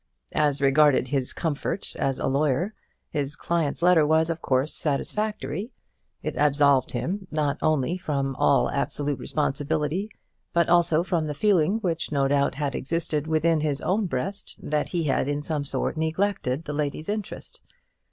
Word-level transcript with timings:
As 0.33 0.61
regarded 0.61 1.09
his 1.09 1.31
comfort 1.31 1.95
as 1.95 2.17
a 2.17 2.25
lawyer, 2.25 2.73
his 3.11 3.35
client's 3.35 3.83
letter 3.83 4.03
was 4.03 4.31
of 4.31 4.41
course 4.41 4.73
satisfactory. 4.73 5.69
It 6.23 6.35
absolved 6.37 6.93
him 6.93 7.27
not 7.29 7.59
only 7.61 7.99
from 7.99 8.35
all 8.37 8.67
absolute 8.71 9.19
responsibility, 9.19 10.09
but 10.53 10.67
also 10.67 11.03
from 11.03 11.27
the 11.27 11.35
feeling 11.35 11.77
which 11.81 12.11
no 12.11 12.27
doubt 12.27 12.55
had 12.55 12.73
existed 12.73 13.27
within 13.27 13.61
his 13.61 13.79
own 13.79 14.07
breast, 14.07 14.55
that 14.57 14.87
he 14.89 15.03
had 15.03 15.27
in 15.27 15.43
some 15.43 15.63
sort 15.63 15.97
neglected 15.97 16.65
the 16.65 16.73
lady's 16.73 17.07
interest. 17.07 17.61